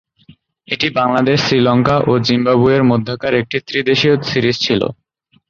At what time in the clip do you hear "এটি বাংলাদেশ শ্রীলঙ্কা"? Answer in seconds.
0.67-1.95